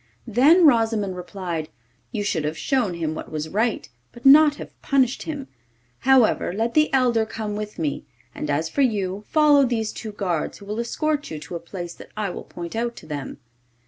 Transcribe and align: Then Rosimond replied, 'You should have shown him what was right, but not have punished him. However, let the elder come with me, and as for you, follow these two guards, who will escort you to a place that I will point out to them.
Then 0.25 0.65
Rosimond 0.65 1.15
replied, 1.15 1.69
'You 2.11 2.23
should 2.23 2.43
have 2.43 2.57
shown 2.57 2.95
him 2.95 3.13
what 3.13 3.31
was 3.31 3.49
right, 3.49 3.87
but 4.11 4.25
not 4.25 4.55
have 4.55 4.81
punished 4.81 5.21
him. 5.21 5.47
However, 5.99 6.51
let 6.51 6.73
the 6.73 6.91
elder 6.91 7.23
come 7.23 7.55
with 7.55 7.77
me, 7.77 8.07
and 8.33 8.49
as 8.49 8.67
for 8.67 8.81
you, 8.81 9.25
follow 9.29 9.63
these 9.63 9.93
two 9.93 10.11
guards, 10.11 10.57
who 10.57 10.65
will 10.65 10.79
escort 10.79 11.29
you 11.29 11.37
to 11.41 11.53
a 11.55 11.59
place 11.59 11.93
that 11.93 12.09
I 12.17 12.31
will 12.31 12.45
point 12.45 12.75
out 12.75 12.95
to 12.95 13.05
them. 13.05 13.41